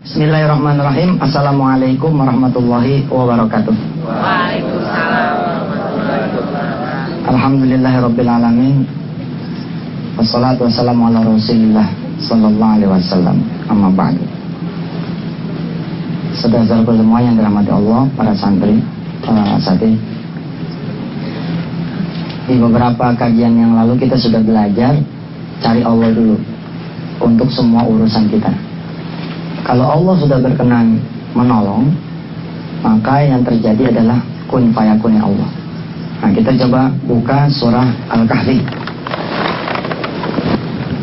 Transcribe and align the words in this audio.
Bismillahirrahmanirrahim. 0.00 1.20
Assalamualaikum 1.20 2.16
warahmatullahi 2.16 3.04
wabarakatuh. 3.12 3.76
Waalaikumsalam 4.00 5.32
warahmatullahi 5.36 6.28
wabarakatuh. 6.40 7.28
Alhamdulillahirabbil 7.28 8.30
alamin. 8.32 8.88
Wassalatu 10.16 10.64
wassalamu 10.64 11.12
ala 11.12 11.20
Rasulillah 11.20 11.84
sallallahu 12.16 12.72
alaihi 12.80 12.88
wasallam. 12.88 13.44
Amma 13.68 13.92
ba'du. 13.92 14.24
Saudara-saudara 16.32 16.96
semua 16.96 17.20
yang 17.20 17.36
dirahmati 17.36 17.68
Allah, 17.68 18.08
para 18.16 18.32
santri, 18.32 18.80
para 19.20 19.60
asatid. 19.60 20.00
Di 22.48 22.56
beberapa 22.56 23.12
kajian 23.20 23.52
yang 23.52 23.76
lalu 23.76 24.00
kita 24.00 24.16
sudah 24.16 24.40
belajar 24.40 24.96
cari 25.60 25.84
Allah 25.84 26.08
dulu 26.08 26.40
untuk 27.20 27.52
semua 27.52 27.84
urusan 27.84 28.32
kita. 28.32 28.69
Kalau 29.70 29.86
Allah 29.86 30.18
sudah 30.18 30.42
berkenan 30.42 30.98
menolong, 31.30 31.94
maka 32.82 33.22
yang 33.22 33.46
terjadi 33.46 33.94
adalah 33.94 34.18
kun 34.50 34.74
fayakun 34.74 35.14
Allah. 35.14 35.46
Nah, 36.18 36.34
kita 36.34 36.58
coba 36.58 36.90
buka 37.06 37.46
surah 37.54 37.86
Al-Kahfi. 38.10 38.66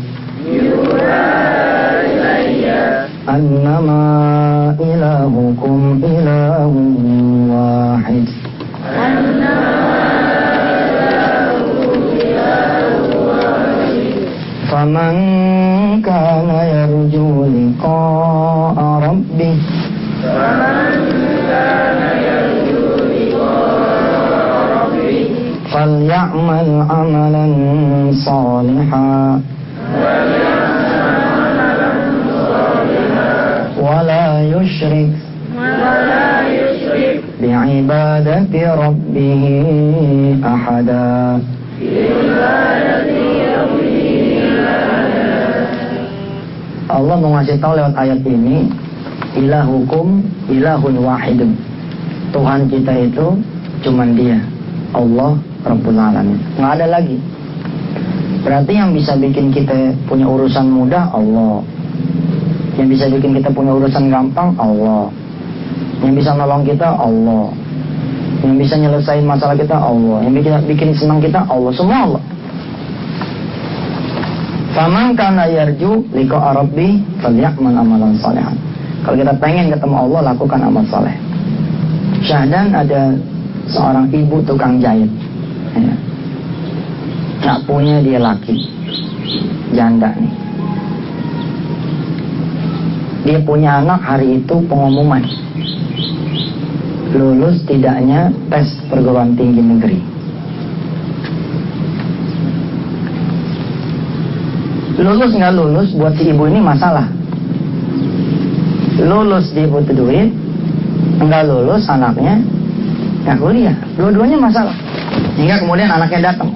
أنما 3.30 4.02
إلهكم 4.82 6.02
إله 6.04 6.74
واحد. 7.54 8.26
فمن 14.72 15.49
صالحا 28.59 29.41
ولا 33.87 34.27
يشرك 34.55 35.13
بعبادة 37.43 38.55
ربه 38.85 39.45
أحدا 40.55 41.11
Allah 46.95 47.17
mau 47.19 47.35
ngasih 47.35 47.59
tahu 47.59 47.75
lewat 47.75 47.95
ayat 47.99 48.23
ini 48.23 48.71
ilahukum 49.35 50.23
ilahun 50.47 50.95
wahidun 51.03 51.59
Tuhan 52.31 52.71
kita 52.71 53.11
itu 53.11 53.35
cuman 53.83 54.15
dia 54.15 54.39
Allah 54.95 55.35
Rabbul 55.67 55.99
Alamin 55.99 56.39
nggak 56.55 56.73
ada 56.79 56.87
lagi 56.87 57.19
berarti 58.50 58.74
yang 58.74 58.98
bisa 58.98 59.14
bikin 59.14 59.54
kita 59.54 59.94
punya 60.10 60.26
urusan 60.26 60.66
mudah 60.74 61.14
Allah 61.14 61.62
yang 62.82 62.90
bisa 62.90 63.06
bikin 63.06 63.38
kita 63.38 63.54
punya 63.54 63.78
urusan 63.78 64.10
gampang 64.10 64.58
Allah 64.58 65.14
yang 66.02 66.18
bisa 66.18 66.34
nolong 66.34 66.66
kita 66.66 66.90
Allah 66.90 67.54
yang 68.42 68.58
bisa 68.58 68.74
nyelesain 68.74 69.22
masalah 69.22 69.54
kita 69.54 69.78
Allah 69.78 70.26
yang 70.26 70.34
bikin, 70.34 70.54
bikin 70.66 70.90
senang 70.98 71.22
kita 71.22 71.46
Allah 71.46 71.70
semua 71.78 72.10
Allah 72.10 72.24
Faman 74.74 75.14
kana 75.14 75.46
yarju 75.46 76.08
liko 76.14 76.38
arabi 76.40 77.04
falyamal 77.20 77.74
amalan 77.74 78.16
salihan. 78.22 78.56
Kalau 79.04 79.18
kita 79.20 79.34
pengen 79.36 79.74
ketemu 79.74 79.96
Allah, 80.08 80.32
lakukan 80.32 80.62
amal 80.62 80.86
saleh. 80.88 81.16
Syahdan 82.24 82.72
ada 82.72 83.12
seorang 83.68 84.08
ibu 84.14 84.40
tukang 84.46 84.80
jahit. 84.80 85.10
Ya. 85.74 86.09
Gak 87.40 87.60
punya 87.68 88.04
dia 88.04 88.20
laki. 88.20 88.56
Janda 89.76 90.12
nih. 90.16 90.34
Dia 93.28 93.40
punya 93.44 93.84
anak 93.84 94.02
hari 94.02 94.42
itu 94.42 94.56
pengumuman. 94.66 95.24
Lulus 97.16 97.62
tidaknya 97.66 98.30
tes 98.48 98.80
perguruan 98.88 99.34
tinggi 99.34 99.62
negeri. 99.62 100.20
lulus 105.00 105.32
nggak 105.32 105.56
lulus 105.56 105.90
buat 105.96 106.14
si 106.20 106.28
ibu 106.28 106.44
ini 106.52 106.60
masalah 106.60 107.08
lulus 109.00 109.48
dia 109.56 109.64
butuh 109.64 109.96
duit 109.96 110.28
nggak 111.24 111.48
lulus 111.48 111.88
anaknya 111.88 112.44
nggak 113.24 113.40
kuliah 113.40 113.76
dua-duanya 113.96 114.36
masalah 114.36 114.76
hingga 115.40 115.56
kemudian 115.64 115.88
anaknya 115.88 116.36
datang 116.36 116.52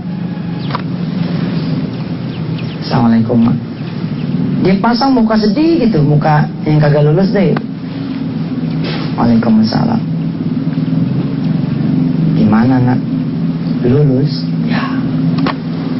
Assalamualaikum. 2.84 3.40
Mak 3.48 3.58
dia 4.64 4.80
pasang 4.80 5.12
muka 5.12 5.36
sedih 5.36 5.88
gitu 5.88 6.00
muka 6.04 6.48
yang 6.64 6.80
kagak 6.80 7.04
lulus 7.04 7.36
deh. 7.36 7.52
Waalaikumsalam. 9.20 10.00
Gimana 12.40 12.80
nak? 12.80 13.00
Lulus? 13.84 14.48
Ya. 14.68 14.84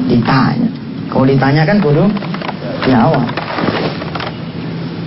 Ditanya. 0.08 0.72
Kalau 1.12 1.28
ditanya 1.28 1.64
kan 1.68 1.80
kudu 1.84 2.08
jawab. 2.88 3.28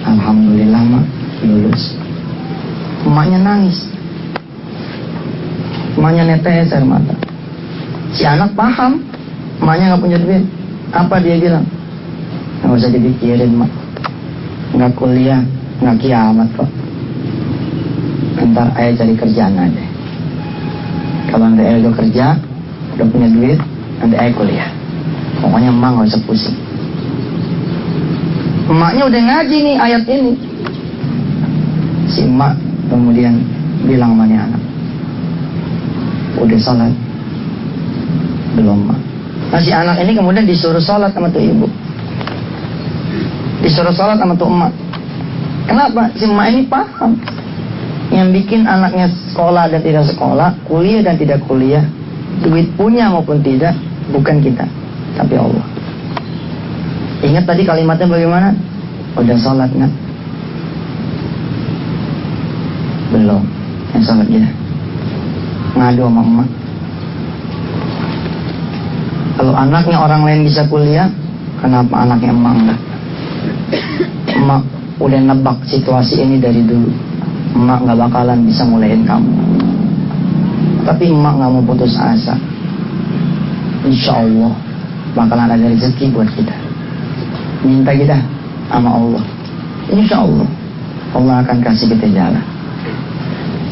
Alhamdulillah 0.04 0.82
mak. 0.96 1.04
Lulus. 1.44 1.96
Emaknya 3.08 3.40
nangis. 3.40 3.88
Emaknya 5.96 6.24
netes 6.24 6.72
air 6.76 6.84
mata. 6.84 7.16
Si 8.12 8.24
anak 8.28 8.52
paham. 8.52 9.00
Emaknya 9.64 9.96
nggak 9.96 10.04
punya 10.04 10.20
duit 10.20 10.44
apa 10.96 11.20
dia 11.20 11.36
bilang 11.36 11.66
nggak 12.64 12.76
usah 12.80 12.90
dipikirin 12.90 13.52
mak 13.52 13.70
nggak 14.72 14.92
kuliah 14.96 15.44
nggak 15.84 15.96
kiamat 16.00 16.48
kok 16.56 16.70
ntar 18.52 18.68
ayah 18.80 18.92
cari 18.96 19.14
kerjaan 19.14 19.60
aja 19.60 19.84
kalau 21.28 21.52
nanti 21.52 21.62
ayah 21.68 21.78
udah 21.84 21.94
kerja 22.00 22.26
udah 22.96 23.06
punya 23.12 23.28
duit 23.28 23.60
nanti 24.00 24.16
ayah 24.16 24.32
kuliah 24.32 24.68
pokoknya 25.44 25.70
emak 25.70 25.90
nggak 25.92 26.08
usah 26.08 26.22
pusing 26.24 26.56
Emaknya 28.66 29.06
udah 29.06 29.20
ngaji 29.22 29.56
nih 29.62 29.76
ayat 29.78 30.02
ini. 30.10 30.32
Si 32.10 32.26
emak 32.26 32.58
kemudian 32.90 33.38
bilang 33.86 34.18
sama 34.18 34.26
anak. 34.26 34.62
Udah 36.42 36.58
sholat? 36.58 36.94
Belum 38.58 38.90
mak. 38.90 38.98
Si 39.56 39.70
anak 39.70 40.02
ini 40.02 40.12
kemudian 40.12 40.44
disuruh 40.44 40.82
sholat 40.82 41.14
sama 41.14 41.30
tuh 41.30 41.40
ibu. 41.40 41.66
Disuruh 43.62 43.94
sholat 43.94 44.18
sama 44.18 44.34
tuh 44.34 44.50
emak. 44.50 44.72
Kenapa? 45.70 46.02
Si 46.18 46.26
emak 46.26 46.46
ini 46.50 46.60
paham. 46.66 47.14
Yang 48.10 48.28
bikin 48.42 48.66
anaknya 48.66 49.10
sekolah 49.10 49.66
dan 49.66 49.82
tidak 49.82 50.06
sekolah, 50.06 50.54
kuliah 50.70 51.02
dan 51.02 51.18
tidak 51.18 51.42
kuliah, 51.50 51.82
duit 52.38 52.70
punya 52.78 53.10
maupun 53.10 53.42
tidak, 53.42 53.74
bukan 54.14 54.38
kita, 54.38 54.62
tapi 55.18 55.34
Allah. 55.34 55.66
Ingat 57.26 57.44
tadi 57.50 57.66
kalimatnya 57.66 58.06
bagaimana? 58.06 58.54
Udah 59.18 59.36
sholat 59.40 59.72
nggak? 59.74 59.92
Belum. 63.10 63.42
Yang 63.96 64.02
sholat 64.06 64.26
dia. 64.30 64.48
Ngadu 65.74 66.06
sama 66.06 66.22
emak. 66.22 66.48
Kalau 69.46 69.62
anaknya 69.62 70.02
orang 70.02 70.26
lain 70.26 70.42
bisa 70.42 70.66
kuliah, 70.66 71.06
kenapa 71.62 72.02
anaknya 72.02 72.34
emak 72.34 72.54
enggak? 72.58 72.80
Emak 74.34 74.62
udah 74.98 75.20
nebak 75.22 75.62
situasi 75.70 76.26
ini 76.26 76.42
dari 76.42 76.66
dulu. 76.66 76.90
Emak 77.54 77.86
nggak 77.86 77.94
bakalan 78.10 78.42
bisa 78.42 78.66
mulain 78.66 79.06
kamu. 79.06 79.30
Tapi 80.82 81.14
emak 81.14 81.38
nggak 81.38 81.50
mau 81.54 81.62
putus 81.62 81.94
asa. 81.94 82.34
Insya 83.86 84.18
Allah 84.18 84.50
bakalan 85.14 85.54
ada 85.54 85.66
rezeki 85.70 86.10
buat 86.10 86.26
kita 86.34 86.50
minta 87.62 87.94
kita 87.94 88.18
sama 88.66 88.98
Allah 88.98 89.22
Insya 89.94 90.26
Allah 90.26 90.48
Allah 91.14 91.46
akan 91.46 91.62
kasih 91.62 91.86
kita 91.94 92.10
jalan. 92.10 92.44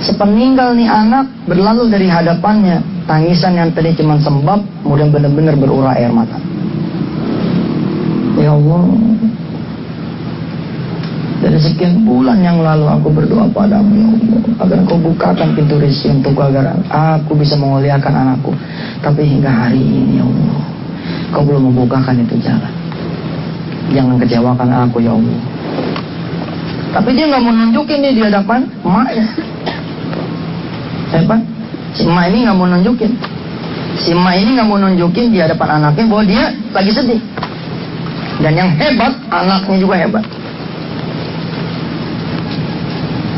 Sepeninggal 0.07 0.79
nih 0.79 0.87
anak 0.87 1.27
berlalu 1.51 1.91
dari 1.91 2.07
hadapannya, 2.07 2.79
tangisan 3.05 3.57
yang 3.57 3.71
tadi 3.73 3.93
cuma 3.97 4.17
sembab, 4.21 4.61
kemudian 4.85 5.13
benar-benar 5.13 5.55
berurai 5.57 6.05
air 6.05 6.13
mata. 6.13 6.37
Ya 8.41 8.51
Allah, 8.51 8.83
dari 11.45 11.59
sekian 11.61 12.03
bulan 12.03 12.41
yang 12.41 12.59
lalu 12.65 12.89
aku 12.89 13.09
berdoa 13.13 13.47
padamu 13.53 13.93
ya 13.95 14.09
Allah 14.09 14.41
agar 14.65 14.79
kau 14.89 14.99
bukakan 14.99 15.49
pintu 15.55 15.77
rezeki 15.77 16.23
untuk 16.23 16.41
agar 16.41 16.75
aku 16.89 17.37
bisa 17.37 17.55
memuliakan 17.55 18.13
anakku. 18.13 18.51
Tapi 19.05 19.23
hingga 19.23 19.51
hari 19.53 19.79
ini 19.79 20.19
ya 20.19 20.25
Allah, 20.25 20.61
kau 21.31 21.45
belum 21.45 21.71
membukakan 21.71 22.25
itu 22.25 22.41
jalan. 22.43 22.73
Jangan 23.93 24.17
kecewakan 24.19 24.69
aku 24.89 24.99
ya 25.05 25.13
Allah. 25.13 25.41
Tapi 26.95 27.11
dia 27.13 27.27
nggak 27.27 27.43
mau 27.43 27.53
nunjukin 27.53 27.99
nih 28.01 28.13
di 28.17 28.23
hadapan 28.23 28.61
emaknya. 28.87 29.27
Siapa? 31.11 31.54
Si 31.95 32.03
emak 32.03 32.27
ini 32.31 32.45
nggak 32.45 32.57
mau 32.59 32.67
nunjukin. 32.67 33.13
Si 34.03 34.11
emak 34.11 34.35
ini 34.35 34.51
nggak 34.59 34.67
mau 34.67 34.79
nunjukin 34.83 35.31
di 35.31 35.39
hadapan 35.39 35.79
anaknya 35.79 36.05
bahwa 36.11 36.25
dia 36.27 36.45
lagi 36.75 36.91
sedih. 36.91 37.21
Dan 38.43 38.53
yang 38.59 38.71
hebat, 38.75 39.15
anaknya 39.31 39.77
juga 39.79 39.95
hebat. 39.95 40.25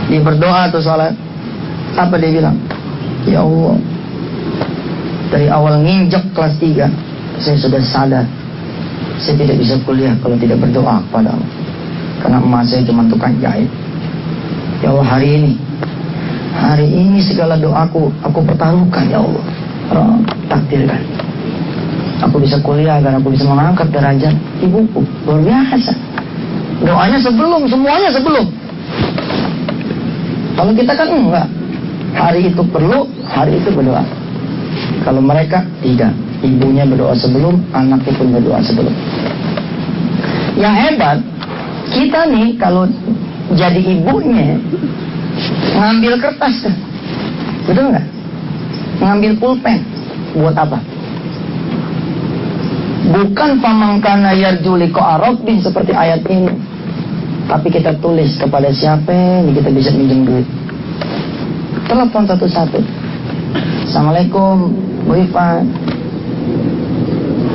Dia 0.09 0.21
berdoa 0.25 0.73
atau 0.73 0.81
sholat. 0.81 1.13
Apa 1.97 2.17
dia 2.17 2.33
bilang? 2.33 2.57
Ya 3.29 3.43
Allah, 3.43 3.77
dari 5.29 5.49
awal 5.51 5.83
nginjek 5.83 6.33
kelas 6.33 6.57
3, 6.63 7.43
saya 7.43 7.57
sudah 7.59 7.83
sadar. 7.83 8.25
Saya 9.17 9.35
tidak 9.41 9.57
bisa 9.61 9.75
kuliah 9.85 10.13
kalau 10.21 10.37
tidak 10.37 10.61
berdoa 10.61 11.01
kepada 11.09 11.35
Allah. 11.35 11.51
Karena 12.21 12.39
emas 12.41 12.69
saya 12.69 12.85
cuma 12.85 13.05
tukang 13.09 13.37
jahit. 13.41 13.69
Ya 14.85 14.93
Allah 14.93 15.09
hari 15.09 15.29
ini, 15.41 15.53
hari 16.57 16.89
ini 16.89 17.21
segala 17.21 17.61
doaku, 17.61 18.09
aku 18.25 18.39
pertaruhkan 18.43 19.05
ya 19.13 19.21
Allah. 19.21 19.45
Takdirkan. 20.49 21.03
Aku 22.27 22.41
bisa 22.41 22.57
kuliah 22.65 22.97
agar 22.97 23.21
aku 23.21 23.29
bisa 23.29 23.45
mengangkat 23.45 23.93
derajat 23.93 24.35
ibuku. 24.65 25.05
Luar 25.29 25.41
biasa. 25.45 25.93
Doanya 26.81 27.19
sebelum, 27.21 27.69
semuanya 27.69 28.11
sebelum. 28.11 28.47
Kalau 30.57 30.73
kita 30.73 30.93
kan 30.97 31.09
enggak. 31.13 31.49
Hari 32.17 32.49
itu 32.49 32.63
perlu, 32.73 33.05
hari 33.29 33.61
itu 33.61 33.69
berdoa. 33.69 34.01
Kalau 35.05 35.21
mereka 35.21 35.61
tidak. 35.85 36.17
Ibunya 36.41 36.89
berdoa 36.89 37.13
sebelum, 37.13 37.61
anaknya 37.77 38.13
pun 38.17 38.29
berdoa 38.33 38.61
sebelum. 38.65 38.95
Yang 40.57 40.75
hebat, 40.81 41.19
kita 41.93 42.21
nih 42.33 42.57
kalau 42.57 42.89
jadi 43.53 43.81
ibunya 43.81 44.57
ngambil 45.75 46.13
kertas 46.23 46.55
kan. 46.63 46.75
Betul 47.67 47.91
nggak? 47.91 48.07
Ngambil 49.03 49.33
pulpen. 49.43 49.81
Buat 50.37 50.55
apa? 50.55 50.79
Bukan 53.07 53.51
pamangkana 53.63 54.35
yarjuli 54.35 54.91
arabin 54.93 55.59
seperti 55.63 55.95
ayat 55.95 56.27
ini. 56.27 56.55
Tapi 57.47 57.71
kita 57.71 57.95
tulis 58.03 58.35
kepada 58.35 58.67
siapa 58.75 59.15
ini 59.15 59.55
kita 59.55 59.71
bisa 59.71 59.95
minjem 59.95 60.27
duit. 60.27 60.47
Telepon 61.87 62.27
satu-satu. 62.27 62.83
Assalamualaikum, 63.87 64.75
Bu 65.07 65.15
Ivan. 65.15 65.71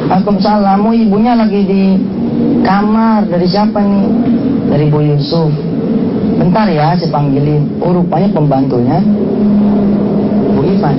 Waalaikumsalam, 0.08 0.88
ibunya 0.96 1.36
lagi 1.36 1.62
di 1.68 1.84
kamar. 2.64 3.28
Dari 3.28 3.48
siapa 3.48 3.84
nih? 3.84 4.08
Dari 4.72 4.86
Bu 4.88 5.04
Yusuf. 5.04 5.71
Bentar 6.42 6.66
ya, 6.74 6.98
saya 6.98 7.14
panggilin. 7.14 7.70
Oh, 7.78 7.94
rupanya 7.94 8.26
pembantunya 8.34 8.98
Bu 10.58 10.66
Ivan. 10.66 10.98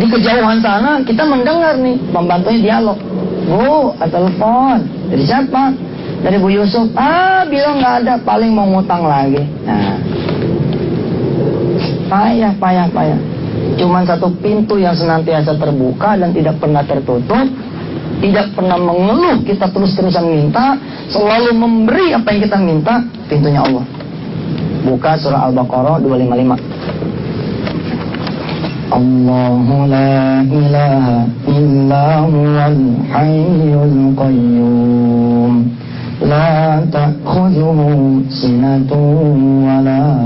Di 0.00 0.06
kejauhan 0.08 0.64
sana 0.64 1.04
kita 1.04 1.20
mendengar 1.28 1.76
nih 1.76 2.00
pembantunya 2.08 2.60
dialog. 2.64 2.96
Bu, 3.44 3.92
telepon. 4.00 4.88
Dari 5.12 5.20
siapa? 5.20 5.76
Dari 6.24 6.40
Bu 6.40 6.48
Yusuf, 6.48 6.88
ah 6.96 7.44
bilang 7.44 7.84
nggak 7.84 7.94
ada, 8.08 8.14
paling 8.24 8.56
mau 8.56 8.64
ngutang 8.64 9.04
lagi. 9.04 9.44
Nah, 9.68 10.00
payah, 12.08 12.56
payah, 12.56 12.88
payah. 12.88 13.20
Cuman 13.76 14.08
satu 14.08 14.32
pintu 14.40 14.80
yang 14.80 14.96
senantiasa 14.96 15.60
terbuka 15.60 16.16
dan 16.16 16.32
tidak 16.32 16.56
pernah 16.56 16.80
tertutup 16.88 17.44
Tidak 18.19 18.51
pernah 18.51 18.75
mengeluh, 18.75 19.39
kita 19.47 19.71
terus-terusan 19.71 20.27
minta. 20.27 20.75
Selalu 21.07 21.55
memberi 21.55 22.11
apa 22.11 22.35
yang 22.35 22.41
kita 22.43 22.57
minta, 22.59 22.99
pintunya 23.31 23.63
Allah. 23.63 23.87
Buka 24.83 25.15
surah 25.15 25.47
Al-Baqarah 25.47 26.03
255. 26.03 26.59
Allahu 28.89 29.85
la 29.85 30.41
ilaha 30.43 31.29
illa 31.45 32.25
huwal 32.25 32.81
hayyul 33.13 34.17
qayyum 34.17 35.79
لا 36.19 36.83
تأخذه 36.91 37.79
سنة 38.29 38.91
ولا 39.67 40.22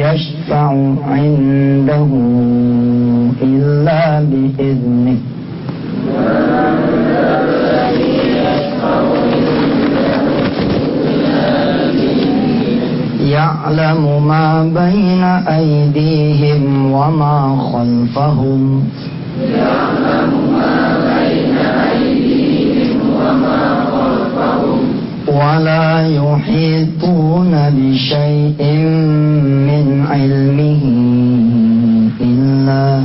يشفع 0.00 0.70
عنده 1.08 2.10
إلا 3.42 4.20
بإذنه. 4.30 5.18
يعلم 13.20 14.26
ما 14.28 14.46
بين 14.64 15.24
أيديهم 15.58 16.92
وما 16.92 17.56
خلفهم. 17.72 18.82
يعلم 19.40 20.32
ما 20.52 20.83
ولا 25.34 26.06
يحيطون 26.06 27.52
بشيء 27.76 28.62
من 29.68 30.06
علمه 30.10 30.82
إلا 32.20 33.02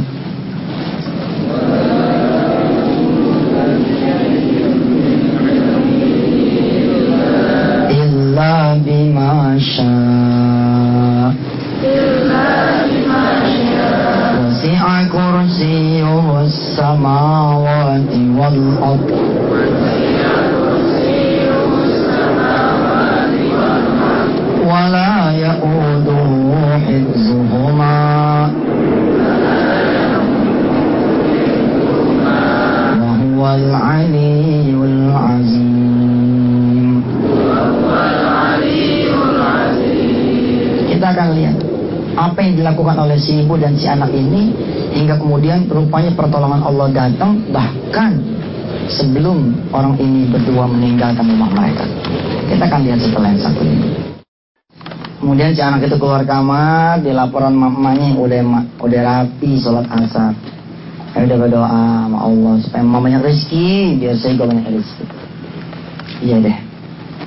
dilakukan 42.80 43.12
oleh 43.12 43.20
si 43.20 43.44
ibu 43.44 43.60
dan 43.60 43.76
si 43.76 43.92
anak 43.92 44.08
ini 44.16 44.56
hingga 44.96 45.20
kemudian 45.20 45.68
rupanya 45.68 46.16
pertolongan 46.16 46.64
Allah 46.64 46.88
datang 46.96 47.44
bahkan 47.52 48.16
sebelum 48.88 49.52
orang 49.76 50.00
ini 50.00 50.32
berdua 50.32 50.64
meninggalkan 50.64 51.28
rumah 51.28 51.52
mereka. 51.52 51.84
Kita 52.48 52.64
akan 52.72 52.80
lihat 52.88 53.00
setelah 53.04 53.36
yang 53.36 53.42
satu 53.44 53.62
ini. 53.68 53.90
Kemudian 55.20 55.52
si 55.52 55.60
anak 55.60 55.92
itu 55.92 56.00
keluar 56.00 56.24
kamar, 56.24 57.04
di 57.04 57.12
laporan 57.12 57.52
mamanya 57.52 58.16
udah 58.16 58.64
udah 58.80 59.02
rapi 59.04 59.60
sholat 59.60 59.84
asar. 60.00 60.32
Ya 61.20 61.28
udah 61.28 61.36
berdoa 61.36 61.68
sama 62.08 62.18
Allah 62.24 62.54
supaya 62.64 62.84
mamanya 62.88 63.20
rezeki, 63.20 64.00
biar 64.00 64.16
saya 64.16 64.40
juga 64.40 64.56
banyak 64.56 64.72
rezeki. 64.72 65.04
Iya 66.24 66.36
deh. 66.48 66.58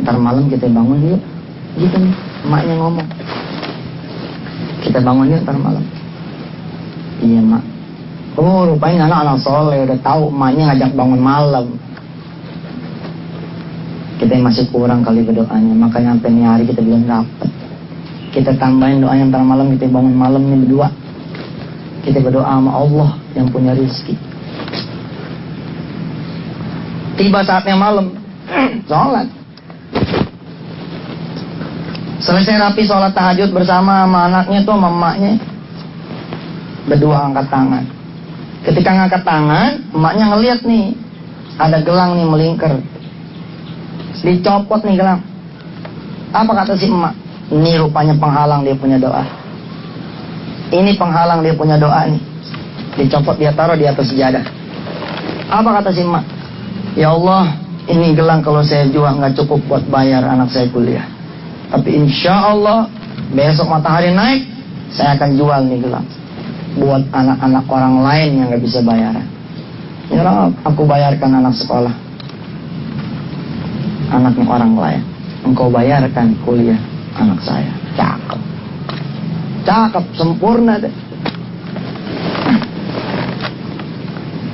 Ntar 0.01 0.17
malam 0.17 0.49
kita 0.49 0.65
bangun 0.73 1.13
yuk. 1.13 1.21
Gitu 1.77 1.93
nih. 2.01 2.17
emaknya 2.43 2.75
ngomong 2.81 3.07
kita 4.83 4.99
bangun 5.01 5.33
yuk 5.33 5.43
ntar 5.47 5.57
malam. 5.57 5.85
Iya 7.23 7.41
mak. 7.41 7.63
Oh 8.37 8.67
rupanya 8.67 9.07
anak-anak 9.07 9.37
soleh 9.41 9.87
udah 9.87 9.99
tahu 10.03 10.29
emaknya 10.29 10.75
ngajak 10.75 10.91
bangun 10.99 11.21
malam. 11.23 11.67
Kita 14.19 14.39
masih 14.39 14.71
kurang 14.71 15.03
kali 15.03 15.27
berdoanya 15.27 15.75
makanya 15.75 16.15
sampai 16.15 16.31
ini 16.31 16.43
hari 16.47 16.65
kita 16.67 16.79
belum 16.79 17.11
dapat 17.11 17.51
kita 18.33 18.57
tambahin 18.57 19.03
doanya 19.03 19.29
ntar 19.29 19.43
malam 19.45 19.75
kita 19.77 19.91
bangun 19.91 20.15
malam 20.15 20.43
ini 20.47 20.67
berdua. 20.67 20.89
Kita 22.03 22.19
berdoa 22.19 22.47
sama 22.47 22.71
Allah 22.75 23.11
yang 23.39 23.47
punya 23.49 23.79
rizki 23.79 24.19
tiba 27.23 27.41
saatnya 27.45 27.77
malam 27.77 28.07
sholat 28.91 29.29
selesai 32.23 32.55
rapi 32.59 32.83
sholat 32.87 33.13
tahajud 33.13 33.51
bersama 33.51 34.07
sama 34.07 34.31
anaknya 34.31 34.59
tuh 34.63 34.75
sama 34.79 34.89
emaknya 34.89 35.33
berdua 36.87 37.17
angkat 37.31 37.47
tangan 37.51 37.85
ketika 38.63 38.91
ngangkat 38.95 39.23
tangan 39.27 39.71
emaknya 39.91 40.25
ngeliat 40.31 40.61
nih 40.63 40.95
ada 41.59 41.79
gelang 41.85 42.17
nih 42.17 42.27
melingkar 42.27 42.79
Dicopot 44.23 44.87
nih 44.87 44.95
gelang. 44.95 45.21
Apa 46.31 46.53
kata 46.63 46.79
si 46.79 46.87
emak? 46.87 47.13
Ini 47.51 47.83
rupanya 47.83 48.15
penghalang 48.15 48.63
dia 48.63 48.79
punya 48.79 48.97
doa. 48.97 49.27
Ini 50.73 50.95
penghalang 50.95 51.43
dia 51.43 51.53
punya 51.59 51.77
doa 51.77 52.07
nih. 52.07 52.23
Dicopot 53.03 53.37
dia 53.37 53.51
taruh 53.51 53.75
di 53.75 53.85
atas 53.85 54.15
sejadah. 54.15 54.47
Apa 55.51 55.83
kata 55.83 55.91
si 55.91 56.07
emak? 56.07 56.25
Ya 56.95 57.11
Allah, 57.11 57.51
ini 57.91 58.15
gelang 58.15 58.47
kalau 58.47 58.63
saya 58.63 58.87
jual 58.89 59.11
nggak 59.11 59.35
cukup 59.43 59.59
buat 59.67 59.85
bayar 59.91 60.23
anak 60.23 60.55
saya 60.55 60.71
kuliah. 60.71 61.05
Tapi 61.73 61.89
insya 61.97 62.53
Allah 62.53 62.85
besok 63.33 63.73
matahari 63.73 64.13
naik, 64.13 64.45
saya 64.93 65.17
akan 65.17 65.31
jual 65.41 65.61
nih 65.73 65.81
gelang 65.81 66.05
buat 66.77 67.05
anak-anak 67.13 67.65
orang 67.69 67.97
lain 68.05 68.31
yang 68.37 68.47
nggak 68.53 68.65
bisa 68.65 68.85
bayaran. 68.85 69.25
Ya 70.13 70.21
Allah, 70.21 70.53
aku 70.69 70.85
bayarkan 70.85 71.41
anak 71.41 71.57
sekolah 71.57 71.93
anaknya 74.13 74.45
orang 74.45 74.75
lain. 74.77 75.03
Engkau 75.43 75.73
bayarkan 75.73 76.37
kuliah 76.45 76.79
anak 77.17 77.41
saya. 77.41 77.73
Cakep. 77.97 78.41
Cakep, 79.65 80.05
sempurna 80.15 80.77
deh. 80.79 80.93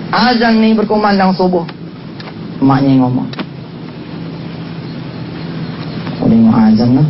Azan 0.09 0.63
nih 0.63 0.73
berkumandang 0.73 1.37
subuh. 1.37 1.67
Emaknya 2.63 3.05
ngomong. 3.05 3.29
Mau 6.39 6.55
azan 6.55 6.91
lah. 7.03 7.09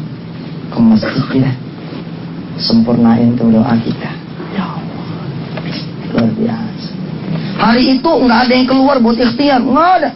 Ke 0.72 0.78
masjid 0.80 1.24
kita. 1.28 1.52
Sempurnain 2.56 3.36
tuh 3.36 3.52
doa 3.52 3.74
kita. 3.84 4.10
Ya 4.56 4.64
Allah. 4.64 5.04
Luar 6.16 6.30
biasa. 6.32 6.90
Hari 7.58 7.82
itu 7.98 8.10
nggak 8.10 8.40
ada 8.48 8.52
yang 8.56 8.66
keluar 8.66 8.96
buat 8.98 9.18
ikhtiar. 9.20 9.60
Nggak 9.60 9.90
ada. 10.00 10.10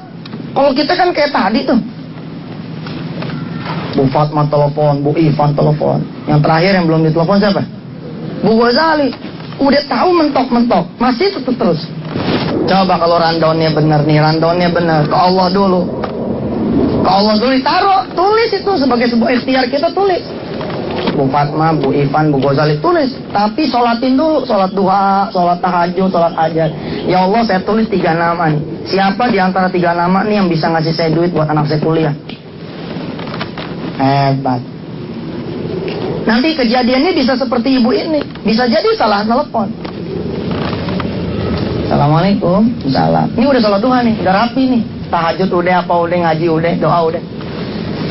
Kalau 0.52 0.70
kita 0.72 0.92
kan 0.96 1.08
kayak 1.12 1.32
tadi 1.32 1.60
tuh. 1.68 1.80
Bu 3.92 4.08
Fatma 4.08 4.48
telepon, 4.48 5.04
Bu 5.04 5.12
Ivan 5.20 5.52
telepon. 5.52 6.00
Yang 6.24 6.40
terakhir 6.40 6.72
yang 6.80 6.86
belum 6.88 7.02
ditelepon 7.08 7.36
siapa? 7.38 7.62
Bu 8.40 8.56
Ghazali. 8.56 9.12
Udah 9.62 9.82
tahu 9.86 10.10
mentok-mentok, 10.16 10.84
masih 10.96 11.28
tetap 11.38 11.54
terus. 11.54 11.86
Coba 12.66 12.98
kalau 12.98 13.20
randonnya 13.20 13.70
benar 13.70 14.02
nih, 14.02 14.18
randonnya 14.18 14.68
benar. 14.72 15.06
Ke 15.06 15.14
Allah 15.14 15.46
dulu. 15.52 16.01
Allah 17.02 17.34
dulu 17.38 17.50
ditaruh, 17.50 18.00
tulis 18.14 18.50
itu 18.54 18.72
sebagai 18.78 19.10
sebuah 19.10 19.30
ikhtiar 19.40 19.66
kita 19.66 19.90
tulis. 19.90 20.22
Bu 21.12 21.28
Fatma, 21.28 21.74
Bu 21.76 21.92
Ivan, 21.92 22.32
Bu 22.32 22.38
Ghazali 22.40 22.78
tulis. 22.80 23.12
Tapi 23.34 23.68
sholatin 23.68 24.16
dulu, 24.16 24.46
sholat 24.46 24.72
duha, 24.72 25.28
sholat 25.34 25.58
tahajud, 25.60 26.08
sholat 26.08 26.32
hajat. 26.32 26.70
Ya 27.04 27.26
Allah 27.26 27.42
saya 27.44 27.60
tulis 27.66 27.90
tiga 27.90 28.16
nama 28.16 28.48
nih. 28.48 28.62
Siapa 28.88 29.28
di 29.28 29.38
antara 29.42 29.68
tiga 29.68 29.92
nama 29.92 30.24
nih 30.24 30.40
yang 30.40 30.48
bisa 30.48 30.70
ngasih 30.72 30.94
saya 30.94 31.10
duit 31.12 31.34
buat 31.34 31.50
anak 31.50 31.68
saya 31.68 31.82
kuliah? 31.82 32.14
Hebat. 33.98 34.62
Nanti 36.22 36.54
kejadiannya 36.54 37.12
bisa 37.18 37.34
seperti 37.34 37.82
ibu 37.82 37.90
ini. 37.92 38.22
Bisa 38.46 38.64
jadi 38.70 38.88
salah 38.94 39.26
telepon. 39.26 39.68
Assalamualaikum. 41.90 42.72
Salam. 42.88 43.28
Ini 43.36 43.46
udah 43.52 43.60
sholat 43.60 43.80
duha 43.84 43.98
nih. 44.00 44.14
Udah 44.22 44.34
rapi 44.46 44.62
nih. 44.64 44.82
Tahajud 45.12 45.50
udah 45.52 45.84
apa 45.84 45.92
udah 45.92 46.18
ngaji 46.24 46.46
udah 46.48 46.72
doa 46.80 46.98
udah. 47.12 47.22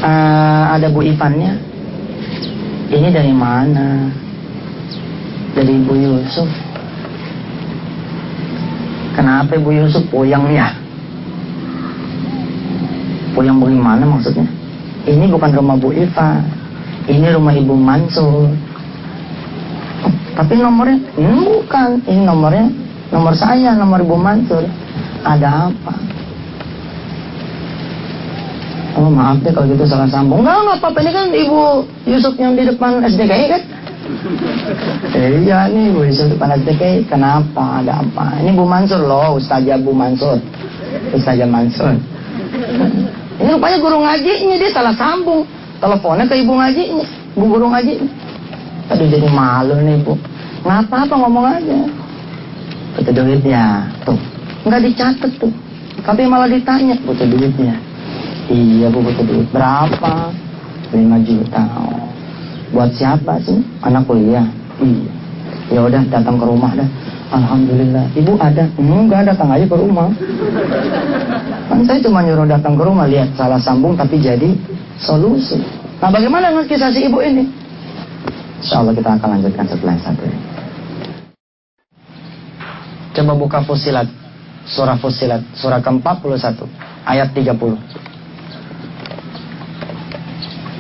Uh, 0.06 0.64
ada 0.78 0.86
Bu 0.94 1.02
Ivannya. 1.02 1.58
Ini 2.94 3.10
dari 3.10 3.34
mana? 3.34 4.14
Dari 5.58 5.82
Ibu 5.82 5.94
Yusuf. 5.98 6.50
Kenapa 9.18 9.58
Ibu 9.58 9.70
Yusuf 9.74 10.06
puyang 10.14 10.46
ya? 10.54 10.70
Puyang 13.34 13.58
bagaimana 13.58 14.06
maksudnya? 14.06 14.62
ini 15.08 15.26
bukan 15.30 15.50
rumah 15.58 15.76
Bu 15.78 15.90
Iva 15.94 16.46
ini 17.10 17.26
rumah 17.34 17.54
Ibu 17.56 17.74
Mansur 17.74 18.54
tapi 20.38 20.62
nomornya 20.62 20.98
hmm, 21.18 21.42
bukan 21.42 21.90
ini 22.06 22.22
nomornya 22.26 22.68
nomor 23.10 23.34
saya 23.34 23.74
nomor 23.74 24.06
Ibu 24.06 24.18
Mansur 24.18 24.64
ada 25.26 25.70
apa 25.70 25.94
Oh 29.00 29.08
maaf 29.08 29.40
deh 29.40 29.52
kalau 29.56 29.72
gitu 29.72 29.88
salah 29.88 30.10
sambung 30.12 30.44
Enggak, 30.44 30.58
enggak 30.68 30.78
apa-apa 30.84 31.00
Ini 31.00 31.12
kan 31.16 31.28
Ibu 31.32 31.62
Yusuf 32.12 32.34
yang 32.36 32.60
di 32.60 32.68
depan 32.68 33.00
SDKI 33.00 33.46
kan 33.48 33.62
eh, 35.16 35.30
Iya 35.48 35.72
nih 35.72 35.96
Ibu 35.96 36.00
Yusuf 36.12 36.28
depan 36.28 36.60
SDKI 36.60 37.08
Kenapa? 37.08 37.80
Ada 37.80 38.04
apa? 38.04 38.44
Ini 38.44 38.52
Bu 38.52 38.68
Mansur 38.68 39.00
loh 39.00 39.40
Ustazah 39.40 39.80
Bu 39.80 39.96
Mansur 39.96 40.44
Ustazah 41.16 41.48
Mansur 41.48 41.96
ini 43.42 43.50
rupanya 43.58 43.78
guru 43.82 43.98
ngajinya 44.06 44.56
dia 44.62 44.70
salah 44.70 44.94
sambung. 44.94 45.42
Teleponnya 45.82 46.30
ke 46.30 46.36
ibu 46.46 46.54
ngajinya, 46.54 47.06
bu 47.34 47.44
guru 47.50 47.66
ngaji. 47.74 47.94
Aduh 48.94 49.08
jadi 49.10 49.28
malu 49.34 49.76
nih 49.82 49.98
bu. 50.06 50.14
Ngapa 50.62 51.10
apa 51.10 51.16
ngomong 51.18 51.46
aja. 51.50 51.80
Butuh 52.94 53.14
duitnya, 53.18 53.90
tuh. 54.06 54.20
Nggak 54.68 54.82
dicatat 54.86 55.32
tuh. 55.42 55.50
Tapi 56.06 56.30
malah 56.30 56.46
ditanya, 56.46 56.94
butuh 57.02 57.26
duitnya. 57.26 57.82
Iya 58.52 58.92
bu 58.92 59.00
butuh 59.00 59.24
duit. 59.24 59.48
Berapa? 59.56 60.28
5 60.92 61.00
juta. 61.24 61.64
Buat 62.76 62.92
siapa 63.00 63.40
sih? 63.40 63.64
Anak 63.80 64.04
kuliah? 64.04 64.44
Iya. 64.84 65.12
Ya 65.72 65.80
udah 65.88 66.04
datang 66.12 66.36
ke 66.36 66.44
rumah 66.44 66.76
dah. 66.76 66.90
Alhamdulillah. 67.32 68.12
Ibu 68.12 68.36
ada? 68.44 68.68
Enggak, 68.76 69.32
datang 69.32 69.56
aja 69.56 69.64
ke 69.64 69.78
rumah. 69.80 70.12
Kan 71.72 71.88
saya 71.88 72.04
cuma 72.04 72.20
nyuruh 72.20 72.44
datang 72.44 72.76
ke 72.76 72.84
rumah, 72.84 73.08
lihat 73.08 73.32
salah 73.40 73.56
sambung 73.56 73.96
tapi 73.96 74.20
jadi 74.20 74.52
solusi. 75.00 75.64
Nah 76.04 76.12
bagaimana 76.12 76.52
dengan 76.52 76.68
kisah 76.68 76.92
si 76.92 77.08
ibu 77.08 77.24
ini? 77.24 77.48
Insya 78.60 78.84
Allah 78.84 78.92
kita 78.92 79.16
akan 79.16 79.30
lanjutkan 79.40 79.66
setelah 79.72 79.96
satu 80.04 80.22
ini. 80.28 80.40
Coba 83.16 83.34
buka 83.40 83.60
Fusilat, 83.64 84.12
surah 84.68 85.00
Fusilat, 85.00 85.40
surah 85.56 85.80
ke-41, 85.80 86.68
ayat 87.08 87.32
30. 87.32 88.11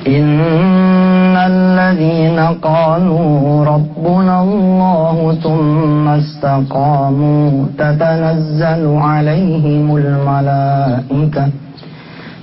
إن 0.08 1.36
الذين 1.38 2.39
قالوا 2.62 3.65
ربنا 3.65 4.41
الله 4.41 5.36
ثم 5.43 6.08
استقاموا 6.08 7.65
تتنزل 7.77 8.84
عليهم 8.98 9.98
الملائكة 9.98 11.50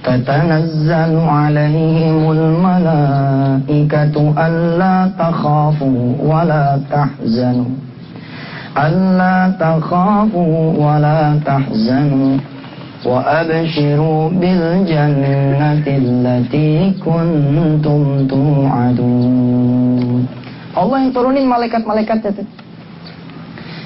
تتنزل 0.05 1.12
عليهم 1.29 2.31
الملائكة 2.31 4.15
ألا 4.47 5.11
تخافوا 5.19 6.03
ولا 6.23 6.81
تحزنوا 6.91 7.75
ألا 8.79 9.53
تخافوا 9.61 10.57
ولا 10.87 11.38
تحزنوا 11.47 12.37
وأبشروا 13.03 14.22
بالجنة 14.39 15.86
التي 15.88 16.72
كنتم 17.03 18.01
توعدون 18.32 20.20
Allah 20.74 21.05
yang 21.05 21.13
turunin 21.13 21.46
malaikat-malaikat 21.46 22.34
itu. 22.34 22.43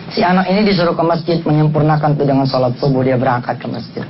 Si 0.07 0.24
anak 0.24 0.48
ini 0.48 0.63
disuruh 0.63 0.96
ke 0.96 1.03
masjid 1.03 1.36
menyempurnakan 1.43 2.15
itu 2.15 2.24
dengan 2.24 2.48
sholat 2.48 2.79
subuh 2.79 3.03
dia 3.03 3.19
berangkat 3.19 3.60
ke 3.60 3.67
masjid. 3.67 4.07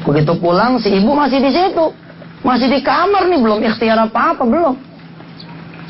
Begitu 0.00 0.32
pulang 0.40 0.80
si 0.80 0.96
ibu 0.96 1.12
masih 1.12 1.44
di 1.44 1.52
situ, 1.52 1.92
masih 2.40 2.72
di 2.72 2.80
kamar 2.80 3.28
nih 3.28 3.36
belum 3.36 3.60
ikhtiar 3.68 4.00
apa-apa 4.00 4.48
belum. 4.48 4.80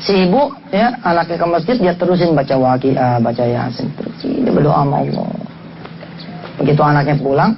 Si 0.03 0.27
ibu 0.27 0.51
ya 0.67 0.99
anaknya 0.99 1.39
ke 1.39 1.47
masjid 1.47 1.75
dia 1.79 1.95
terusin 1.95 2.35
baca 2.35 2.59
waqiah, 2.59 3.23
baca 3.23 3.43
yasin 3.47 3.87
terus 3.95 4.19
dia 4.19 4.51
berdoa 4.51 4.83
sama 4.83 4.99
Allah. 4.99 5.38
Begitu 6.60 6.80
anaknya 6.84 7.16
pulang, 7.16 7.56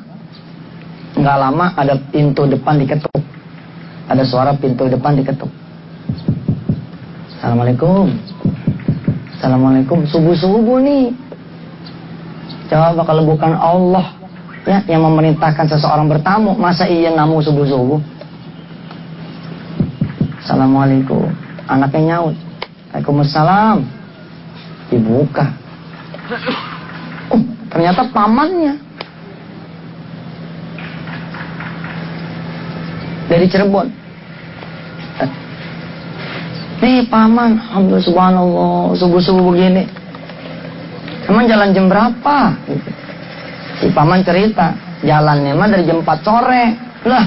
nggak 1.18 1.36
lama 1.36 1.74
ada 1.74 1.98
pintu 2.14 2.46
depan 2.46 2.78
diketuk. 2.78 3.18
ada 4.06 4.22
suara 4.28 4.52
pintu 4.54 4.86
depan 4.92 5.16
diketuk. 5.16 5.48
Assalamualaikum. 7.38 8.12
Assalamualaikum. 9.34 10.04
Subuh-subuh 10.06 10.78
nih. 10.84 11.10
Coba 12.70 13.02
kalau 13.02 13.26
bukan 13.26 13.56
Allah 13.56 14.14
ya 14.62 14.78
yang 14.86 15.02
memerintahkan 15.02 15.66
seseorang 15.66 16.06
bertamu, 16.06 16.54
masa 16.54 16.86
iya 16.86 17.10
namu 17.10 17.42
subuh-subuh? 17.42 17.98
Assalamualaikum. 20.42 21.26
Anaknya 21.66 22.22
nyaut. 22.22 22.36
Waalaikumsalam. 22.92 23.82
Dibuka. 24.92 25.48
Oh, 27.32 27.40
ternyata 27.72 28.06
pamannya. 28.12 28.91
Dari 33.32 33.48
Cirebon. 33.48 33.88
Nih 36.82 37.08
paman, 37.08 37.56
Alhamdulillah 37.56 38.04
subhanallah, 38.04 38.92
subuh-subuh 38.92 39.56
begini. 39.56 39.88
Emang 41.30 41.48
jalan 41.48 41.72
jam 41.72 41.88
berapa? 41.88 42.52
Si 43.80 43.88
paman 43.94 44.20
cerita, 44.20 44.76
jalannya 45.00 45.56
mah 45.56 45.70
dari 45.72 45.88
jam 45.88 46.04
4 46.04 46.26
sore. 46.26 46.76
Lah, 47.08 47.24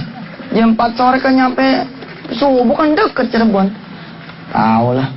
jam 0.53 0.77
4 0.77 1.00
sore 1.00 1.17
kan 1.17 1.33
nyampe 1.33 1.65
subuh 2.38 2.75
kan 2.77 2.93
deket 2.93 3.25
Cirebon. 3.33 3.74
Tahu 4.53 4.88
lah, 4.93 5.09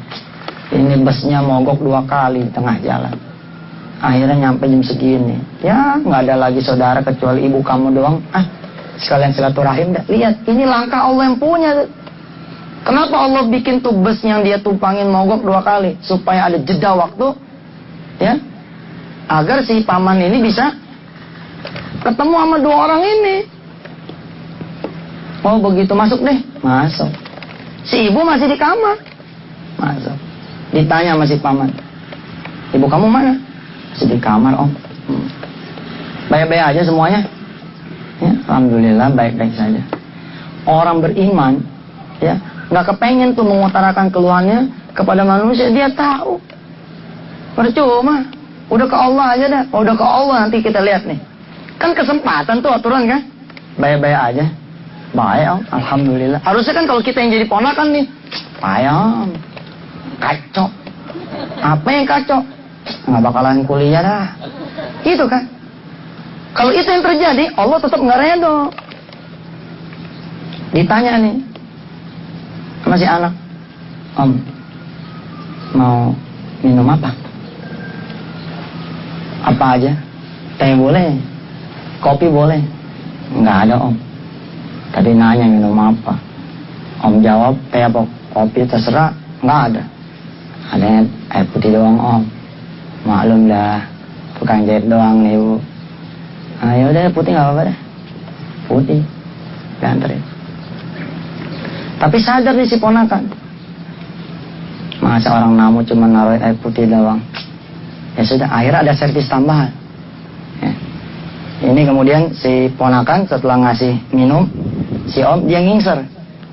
ini 0.73 0.97
busnya 1.04 1.45
mogok 1.45 1.85
dua 1.85 2.00
kali 2.09 2.49
di 2.49 2.50
tengah 2.54 2.80
jalan. 2.80 3.12
Akhirnya 4.00 4.49
nyampe 4.49 4.64
jam 4.71 4.80
segini. 4.80 5.37
Ya, 5.61 6.00
nggak 6.00 6.25
ada 6.25 6.49
lagi 6.49 6.64
saudara 6.64 7.04
kecuali 7.04 7.45
ibu 7.45 7.61
kamu 7.61 7.92
doang. 7.92 8.23
Ah, 8.33 8.47
sekalian 8.99 9.33
silaturahim 9.33 9.95
dah. 9.95 10.05
Lihat, 10.11 10.45
ini 10.45 10.67
langkah 10.67 11.07
Allah 11.07 11.31
yang 11.31 11.38
punya. 11.38 11.87
Kenapa 12.83 13.17
Allah 13.21 13.43
bikin 13.47 13.85
tuh 13.85 13.93
yang 14.25 14.40
dia 14.43 14.59
tumpangin 14.59 15.07
mogok 15.11 15.45
dua 15.45 15.61
kali? 15.62 15.99
Supaya 16.02 16.50
ada 16.50 16.59
jeda 16.62 16.95
waktu, 16.95 17.37
ya, 18.19 18.38
agar 19.28 19.61
si 19.62 19.85
paman 19.85 20.19
ini 20.19 20.40
bisa 20.40 20.73
ketemu 22.00 22.35
sama 22.38 22.57
dua 22.59 22.76
orang 22.88 23.02
ini. 23.05 23.37
Oh 25.45 25.61
begitu 25.62 25.95
masuk 25.95 26.25
deh, 26.25 26.38
masuk. 26.64 27.12
Si 27.87 28.09
ibu 28.09 28.21
masih 28.25 28.50
di 28.50 28.57
kamar, 28.59 28.99
masuk. 29.78 30.17
Ditanya 30.75 31.14
sama 31.14 31.25
si 31.28 31.37
paman, 31.38 31.71
ibu 32.73 32.87
kamu 32.88 33.07
mana? 33.07 33.37
Masih 33.95 34.07
di 34.11 34.19
kamar 34.19 34.55
om. 34.57 34.71
Hmm. 35.09 35.28
Baik-baik 36.28 36.75
aja 36.75 36.83
semuanya. 36.88 37.38
Ya, 38.19 38.33
Alhamdulillah 38.51 39.15
baik-baik 39.15 39.55
saja. 39.55 39.83
Orang 40.67 41.01
beriman, 41.01 41.63
ya 42.19 42.37
nggak 42.69 42.85
kepengen 42.95 43.33
tuh 43.33 43.47
mengutarakan 43.47 44.13
keluhannya 44.13 44.69
kepada 44.93 45.23
manusia 45.25 45.71
dia 45.71 45.89
tahu. 45.93 46.43
Percuma. 47.55 48.27
Udah 48.69 48.85
ke 48.85 48.97
Allah 48.99 49.27
aja 49.33 49.47
dah. 49.49 49.65
Udah 49.73 49.95
ke 49.97 50.05
Allah 50.05 50.37
nanti 50.45 50.61
kita 50.61 50.85
lihat 50.85 51.09
nih. 51.09 51.17
Kan 51.81 51.97
kesempatan 51.97 52.61
tuh 52.61 52.69
aturan 52.75 53.09
kan? 53.09 53.25
Baik-baik 53.81 54.19
aja. 54.19 54.45
Baik 55.17 55.65
alhamdulillah. 55.73 56.41
Harusnya 56.45 56.75
kan 56.77 56.85
kalau 56.85 57.01
kita 57.01 57.25
yang 57.25 57.33
jadi 57.33 57.47
ponakan 57.49 57.89
nih 57.97 58.07
ayam 58.61 59.33
kacau. 60.21 60.69
Apa 61.65 61.89
yang 61.89 62.05
kacau? 62.05 62.41
Nggak 63.09 63.23
bakalan 63.25 63.65
kuliah 63.65 64.05
dah. 64.05 64.27
Itu 65.07 65.25
kan 65.25 65.49
kalau 66.59 66.75
itu 66.75 66.88
yang 66.91 67.07
terjadi 67.07 67.45
Allah 67.55 67.79
tetap 67.79 68.03
nggak 68.03 68.19
redo 68.19 68.57
ditanya 70.75 71.23
nih 71.23 71.37
masih 72.83 73.07
anak 73.07 73.33
om 74.19 74.59
mau 75.79 76.11
minum 76.62 76.87
apa? 76.88 77.11
Apa 79.45 79.78
aja. 79.78 79.93
Teh 80.59 80.75
boleh 80.75 81.15
kopi 82.02 82.26
boleh. 82.26 82.63
Nggak 83.35 83.59
ada 83.69 83.75
om. 83.78 83.95
Tadi 84.91 85.13
nanya 85.15 85.47
minum 85.47 85.76
apa. 85.76 86.17
Om 87.04 87.23
jawab 87.23 87.54
teh 87.71 87.85
apa 87.85 88.02
kopi? 88.35 88.67
Terserah 88.67 89.15
nggak 89.45 89.61
ada. 89.73 89.82
Ada 90.75 90.87
air 91.39 91.47
putih 91.54 91.71
doang 91.73 91.99
om. 92.00 92.23
Maklum 93.06 93.47
dah 93.47 93.87
tukang 94.37 94.67
jahit 94.67 94.85
doang 94.91 95.23
nih 95.23 95.39
bu 95.39 95.63
ah 96.62 96.75
yaudah 96.75 97.10
putih 97.14 97.32
nggak 97.34 97.47
apa-apa 97.47 97.62
deh 97.71 97.78
putih 98.66 99.00
diantarin 99.78 100.38
tapi 101.99 102.16
sadar 102.23 102.54
nih 102.54 102.66
si 102.71 102.78
ponakan. 102.78 103.26
Masa 105.02 105.34
orang 105.34 105.58
namu 105.58 105.82
cuma 105.82 106.06
naruh 106.06 106.38
air 106.38 106.54
putih 106.62 106.86
doang. 106.86 107.18
Ya 108.14 108.23
sudah, 108.23 108.47
akhirnya 108.50 108.86
ada 108.86 108.94
servis 108.94 109.26
tambahan. 109.26 109.71
Ya. 110.62 110.73
Ini 111.71 111.82
kemudian 111.86 112.30
si 112.34 112.71
ponakan 112.78 113.26
setelah 113.26 113.58
ngasih 113.66 113.99
minum, 114.14 114.47
si 115.10 115.26
om 115.26 115.42
dia 115.47 115.58
ngingser 115.58 116.06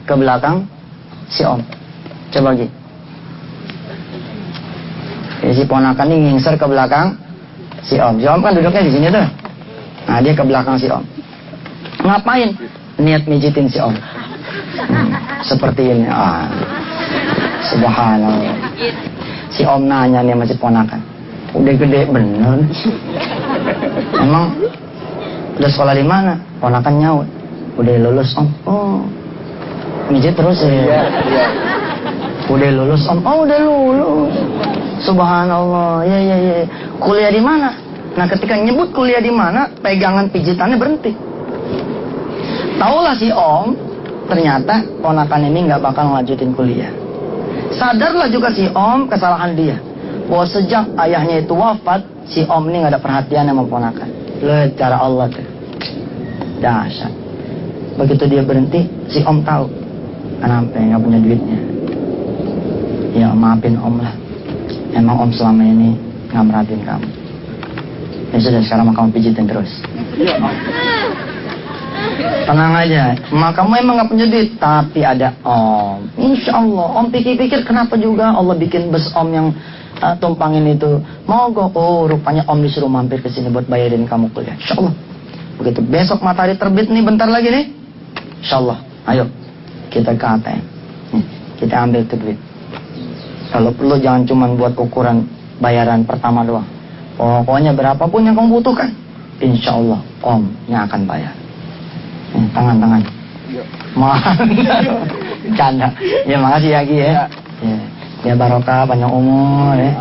ke 0.06 0.14
belakang 0.18 0.66
si 1.30 1.46
om. 1.46 1.62
Coba 2.34 2.58
gitu. 2.58 2.74
Jadi 5.46 5.54
si 5.62 5.64
ponakan 5.70 6.10
ini 6.10 6.18
ngingser 6.34 6.58
ke 6.58 6.66
belakang 6.66 7.18
si 7.86 8.02
om. 8.02 8.18
Si 8.18 8.26
om 8.26 8.42
kan 8.42 8.58
duduknya 8.58 8.82
di 8.82 8.94
sini 8.94 9.08
tuh. 9.14 9.26
Nah 10.06 10.18
dia 10.22 10.34
ke 10.38 10.44
belakang 10.46 10.78
si 10.78 10.88
om. 10.90 11.02
Ngapain? 12.06 12.54
Niat 13.02 13.26
mijitin 13.26 13.68
si 13.68 13.82
om. 13.82 13.94
Hmm, 14.76 15.10
seperti 15.42 15.82
ini. 15.90 16.08
Ah. 16.08 16.46
Subhanallah. 17.66 18.56
Si 19.50 19.66
om 19.66 19.90
nanya 19.90 20.22
nih 20.22 20.38
masih 20.38 20.58
ponakan. 20.62 21.02
Udah 21.56 21.74
gede 21.74 22.06
bener. 22.12 22.60
Emang 24.20 24.54
udah 25.58 25.70
sekolah 25.72 25.96
di 25.98 26.06
mana? 26.06 26.38
Ponakan 26.62 26.96
nyaut. 27.02 27.28
Udah 27.80 27.96
lulus 28.00 28.36
om. 28.38 28.48
Oh. 28.70 29.02
Mijit 30.12 30.38
terus 30.38 30.62
ya. 30.62 30.70
Iya, 30.70 31.00
iya. 31.32 31.46
Udah 32.46 32.70
lulus 32.70 33.04
om. 33.10 33.20
Oh 33.26 33.48
udah 33.48 33.60
lulus. 33.64 34.36
Subhanallah. 35.02 36.06
Ya 36.06 36.20
ya 36.22 36.38
ya. 36.38 36.56
Kuliah 37.02 37.34
di 37.34 37.42
mana? 37.42 37.85
Nah 38.16 38.26
ketika 38.32 38.56
nyebut 38.56 38.96
kuliah 38.96 39.20
di 39.20 39.32
mana, 39.32 39.68
pegangan 39.84 40.32
pijitannya 40.32 40.80
berhenti. 40.80 41.12
Taulah 42.80 43.16
si 43.16 43.28
om 43.32 43.76
ternyata 44.28 44.84
ponakan 45.04 45.52
ini 45.52 45.68
nggak 45.68 45.84
bakal 45.84 46.12
ngelanjutin 46.12 46.56
kuliah. 46.56 46.92
Sadarlah 47.76 48.32
juga 48.32 48.56
si 48.56 48.72
om 48.72 49.12
kesalahan 49.12 49.52
dia. 49.56 49.78
Bahwa 50.26 50.48
sejak 50.48 50.90
ayahnya 50.96 51.44
itu 51.44 51.54
wafat, 51.54 52.02
si 52.26 52.48
om 52.48 52.64
ini 52.72 52.82
nggak 52.84 52.96
ada 52.96 53.02
perhatian 53.04 53.52
sama 53.52 53.68
ponakan. 53.68 54.10
Lihat 54.40 54.80
cara 54.80 54.96
Allah 54.96 55.28
tuh. 55.28 55.46
Dahsyat. 56.64 57.14
Begitu 58.00 58.24
dia 58.32 58.42
berhenti, 58.44 58.88
si 59.12 59.20
om 59.28 59.44
tahu. 59.44 59.68
Kenapa 60.40 60.72
nggak 60.72 61.02
punya 61.04 61.20
duitnya? 61.20 61.60
Ya 63.16 63.32
maafin 63.36 63.76
om 63.80 64.00
lah. 64.00 64.16
Emang 64.96 65.28
om 65.28 65.32
selama 65.36 65.64
ini 65.68 66.00
nggak 66.32 66.44
merhatiin 66.48 66.84
kamu. 66.84 67.25
Ya 68.34 68.38
sudah 68.42 68.62
sekarang 68.66 68.94
kamu 68.94 69.10
pijitin 69.14 69.46
terus. 69.46 69.72
Tenang 72.46 72.74
aja. 72.78 73.18
Mak 73.34 73.52
kamu 73.58 73.72
emang 73.82 73.96
gak 74.02 74.10
punya 74.14 74.26
duit, 74.30 74.54
tapi 74.62 75.02
ada 75.02 75.34
om. 75.42 76.06
Insya 76.18 76.62
Allah. 76.62 76.88
Om 77.02 77.10
pikir-pikir 77.10 77.66
kenapa 77.66 77.98
juga 77.98 78.34
Allah 78.34 78.56
bikin 78.58 78.94
bus 78.94 79.10
om 79.18 79.30
yang 79.34 79.48
uh, 80.02 80.16
tumpangin 80.22 80.66
itu. 80.70 81.02
Mogok. 81.26 81.74
Oh, 81.74 82.06
rupanya 82.06 82.46
om 82.46 82.62
disuruh 82.62 82.90
mampir 82.90 83.22
ke 83.22 83.30
sini 83.34 83.50
buat 83.50 83.66
bayarin 83.66 84.06
kamu 84.06 84.30
kuliah. 84.34 84.54
Insya 84.58 84.78
Allah. 84.78 84.94
Begitu 85.56 85.80
besok 85.82 86.20
matahari 86.22 86.60
terbit 86.60 86.92
nih 86.92 87.04
bentar 87.04 87.30
lagi 87.30 87.50
nih. 87.50 87.66
Insya 88.46 88.62
Allah. 88.62 88.78
Ayo 89.06 89.26
kita 89.96 90.12
ke 90.12 90.26
ATM. 90.28 90.64
Nih, 91.16 91.26
kita 91.64 91.76
ambil 91.88 92.02
tuh 92.04 92.20
duit. 92.20 92.40
Kalau 93.50 93.72
perlu 93.72 93.96
jangan 94.04 94.28
cuma 94.28 94.52
buat 94.52 94.76
ukuran 94.76 95.24
bayaran 95.64 96.04
pertama 96.04 96.44
doang. 96.44 96.68
Pokoknya 97.16 97.72
berapapun 97.72 98.28
yang 98.28 98.36
kamu 98.36 98.60
butuhkan. 98.60 98.92
Insya 99.40 99.76
Allah 99.76 100.00
om 100.24 100.48
yang 100.68 100.84
akan 100.88 101.02
bayar. 101.08 101.32
Tangan 102.52 102.76
tangan 102.80 103.02
mahal 103.96 104.36
canda. 105.56 105.88
Ya 106.28 106.36
makasih 106.40 106.72
ya 106.76 106.82
Ki 106.84 106.98
ya. 107.00 107.24
Ya, 107.64 107.78
ya 108.28 108.34
barokah 108.36 108.84
panjang 108.84 109.12
umur 109.12 109.80
ya. 109.80 109.94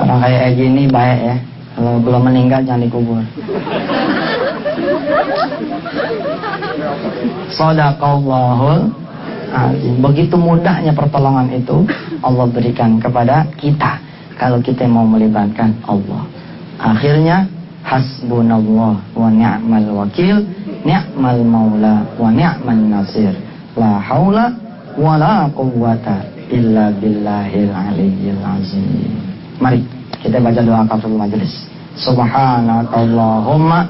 Orang 0.00 0.24
kayak 0.24 0.56
gini 0.56 0.88
baik 0.88 1.20
ya. 1.20 1.36
Kalau 1.76 1.96
belum 2.00 2.22
meninggal 2.28 2.60
jangan 2.64 2.84
dikubur. 2.88 3.20
Sadaqallahul 7.52 8.88
azim. 9.52 9.94
Begitu 10.00 10.34
mudahnya 10.40 10.96
pertolongan 10.96 11.52
itu 11.52 11.84
Allah 12.24 12.46
berikan 12.48 12.96
kepada 12.96 13.44
kita 13.60 14.00
kalau 14.40 14.56
kita 14.64 14.88
mau 14.88 15.04
melibatkan 15.04 15.76
Allah. 15.84 16.24
Akhirnya 16.80 17.44
hasbunallah 17.84 18.96
wa 19.12 19.28
ni'mal 19.28 19.88
wakil 19.92 20.40
ni'mal 20.80 21.44
maula 21.44 22.08
wa 22.16 22.32
ni'man 22.32 22.88
nasir. 22.88 23.36
La 23.76 24.00
haula 24.00 24.48
wa 24.96 25.20
la 25.20 25.44
quwwata 25.52 26.24
illa 26.48 26.88
billahil 26.96 27.68
aliyyil 27.68 28.40
azim. 28.40 29.12
Mari 29.60 29.84
kita 30.24 30.40
baca 30.40 30.64
doa 30.64 30.88
kafir 30.88 31.12
majelis 31.12 31.52
subhanakallahumma. 32.00 33.80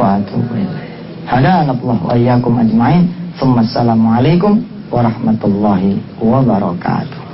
Wa 0.00 0.24
atubu 0.24 0.56
ilaih. 0.56 0.88
Hadanallahu 1.28 2.00
wa 2.08 2.16
iyyakum 2.16 2.56
ajmain. 2.64 3.12
Assalamualaikum 3.38 4.77
warahmatullahi 4.90 6.00
wabarakatuh 6.20 7.27